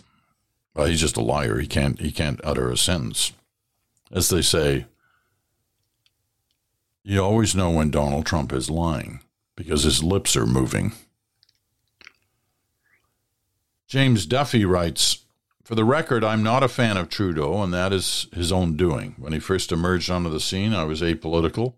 [0.74, 1.60] well, he's just a liar.
[1.60, 3.34] He can't he can't utter a sentence.
[4.12, 4.88] As they say,
[7.04, 9.20] you always know when Donald Trump is lying
[9.56, 10.94] because his lips are moving.
[13.92, 15.26] James Duffy writes,
[15.66, 19.16] For the record, I'm not a fan of Trudeau, and that is his own doing.
[19.20, 21.74] When he first emerged onto the scene, I was apolitical,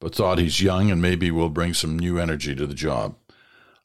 [0.00, 3.16] but thought he's young and maybe will bring some new energy to the job.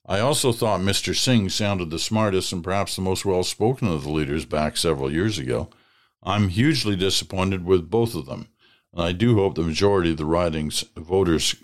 [0.05, 1.14] I also thought Mr.
[1.14, 5.12] Singh sounded the smartest and perhaps the most well spoken of the leaders back several
[5.12, 5.70] years ago.
[6.24, 8.47] I'm hugely disappointed with both of them,
[8.93, 11.55] and I do hope the majority of the riding's voters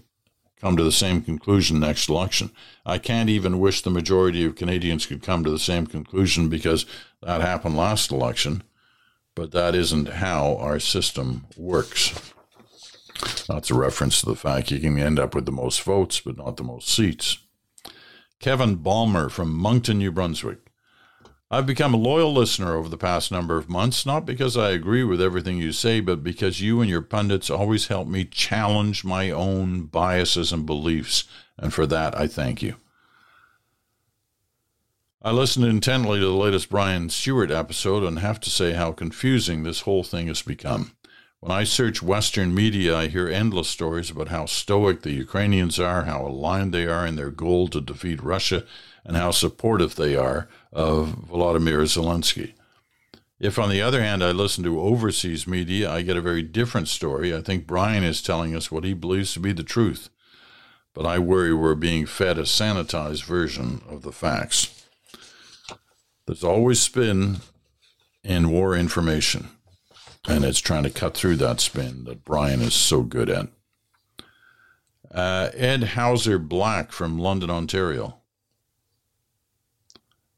[0.66, 2.50] come to the same conclusion next election.
[2.88, 6.88] I can't even wish the majority of Canadians could come to the same conclusion because
[7.22, 8.64] that happened last election,
[9.36, 12.34] but that isn't how our system works.
[13.48, 16.38] That's a reference to the fact you can end up with the most votes, but
[16.38, 17.38] not the most seats.
[18.40, 20.65] Kevin Balmer from Moncton, New Brunswick.
[21.56, 25.06] I've become a loyal listener over the past number of months, not because I agree
[25.06, 29.32] with everything you say, but because you and your pundits always help me challenge my
[29.32, 31.24] own biases and beliefs,
[31.58, 32.76] and for that I thank you.
[35.22, 39.64] I listened intently to the latest Brian Stewart episode and have to say how confusing
[39.64, 40.92] this whole thing has become.
[41.40, 46.04] When I search Western media, I hear endless stories about how stoic the Ukrainians are,
[46.04, 48.66] how aligned they are in their goal to defeat Russia,
[49.06, 52.54] and how supportive they are of Volodymyr Zelensky.
[53.40, 56.88] If, on the other hand, I listen to overseas media, I get a very different
[56.88, 57.36] story.
[57.36, 60.10] I think Brian is telling us what he believes to be the truth,
[60.94, 64.86] but I worry we're being fed a sanitized version of the facts.
[66.28, 67.38] There's always spin
[68.24, 69.50] in war information
[70.28, 73.48] and it's trying to cut through that spin that Brian is so good at.
[75.14, 78.18] Uh, Ed Hauser Black from London, Ontario.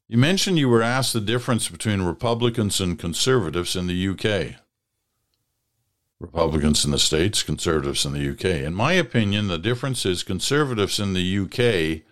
[0.10, 4.56] You mentioned you were asked the difference between Republicans and conservatives in the UK.
[6.18, 8.46] Republicans in the States, conservatives in the UK.
[8.66, 12.04] In my opinion, the difference is conservatives in the UK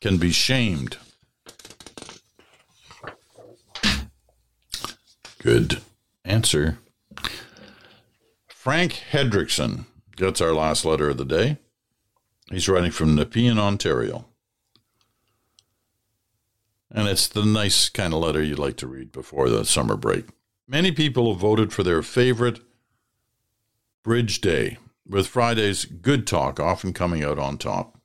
[0.00, 0.98] can be shamed.
[5.42, 5.82] Good
[6.24, 6.78] answer.
[8.46, 11.58] Frank Hedrickson gets our last letter of the day.
[12.50, 14.26] He's writing from Nepean, Ontario.
[16.90, 20.26] And it's the nice kind of letter you'd like to read before the summer break.
[20.66, 22.60] Many people have voted for their favorite
[24.02, 27.98] Bridge Day, with Friday's Good Talk often coming out on top.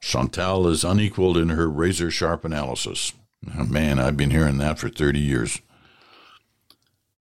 [0.00, 3.12] Chantal is unequaled in her razor sharp analysis.
[3.56, 5.60] Oh, man, I've been hearing that for 30 years.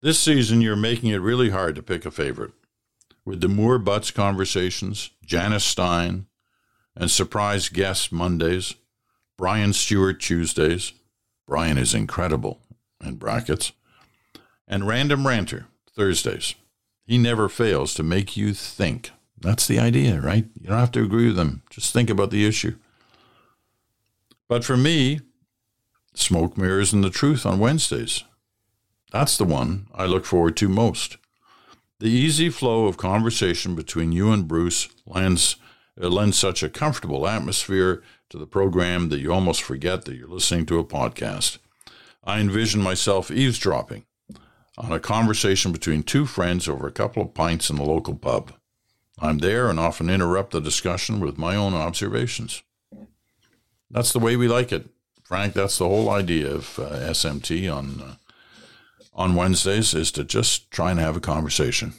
[0.01, 2.53] This season, you're making it really hard to pick a favorite.
[3.27, 6.27] With the Moore Butts conversations, Janice Stein,
[6.97, 8.77] and surprise guests Mondays,
[9.41, 10.93] Brian Stewart Tuesdays.
[11.49, 12.61] Brian is incredible
[13.03, 13.73] in brackets.
[14.69, 15.67] And Random Ranter
[15.97, 16.55] Thursdays.
[17.07, 19.13] He never fails to make you think.
[19.41, 20.45] That's the idea, right?
[20.61, 21.63] You don't have to agree with them.
[21.71, 22.77] Just think about the issue.
[24.47, 25.21] But for me,
[26.13, 28.25] Smoke Mirrors and the Truth on Wednesdays.
[29.11, 31.17] That's the one I look forward to most.
[31.99, 35.57] The easy flow of conversation between you and Bruce lends,
[35.99, 40.29] uh, lends such a comfortable atmosphere to the program that you almost forget that you're
[40.29, 41.59] listening to a podcast.
[42.25, 44.05] I envision myself eavesdropping
[44.79, 48.53] on a conversation between two friends over a couple of pints in a local pub.
[49.19, 52.63] I'm there and often interrupt the discussion with my own observations.
[53.91, 54.89] That's the way we like it.
[55.25, 58.15] Frank, that's the whole idea of uh, SMT on uh,
[59.13, 61.93] on Wednesdays is to just try and have a conversation.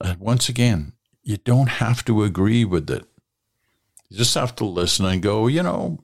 [0.00, 0.92] And once again,
[1.22, 3.04] you don't have to agree with it.
[4.08, 5.98] You just have to listen and go, you know,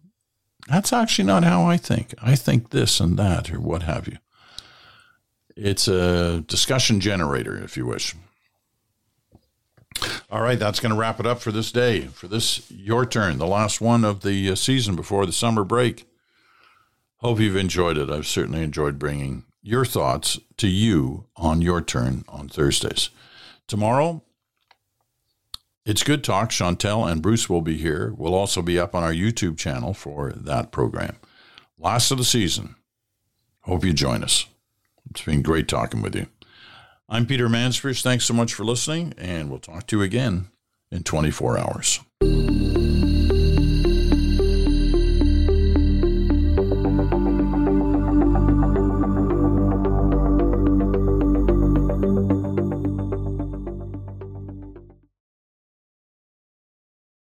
[0.69, 2.15] that's actually not how I think.
[2.23, 4.19] I think this and that, or what have you.
[5.57, 8.15] It's a discussion generator, if you wish.
[10.31, 12.03] All right, that's going to wrap it up for this day.
[12.03, 16.09] For this, your turn, the last one of the uh, season before the summer break.
[17.19, 18.11] Hope you've enjoyed it.
[18.11, 23.11] I've certainly enjoyed bringing your thoughts to you on your turn on Thursdays.
[23.69, 24.25] Tomorrow,
[25.85, 26.51] it's Good Talk.
[26.51, 28.15] Chantal and Bruce will be here.
[28.17, 31.17] We'll also be up on our YouTube channel for that program.
[31.79, 32.77] Last of the season.
[33.63, 34.47] Hope you join us.
[35.11, 36.27] It's been great talking with you.
[37.09, 38.03] I'm Peter Mansbridge.
[38.03, 40.49] Thanks so much for listening, and we'll talk to you again
[40.91, 42.01] in 24 hours.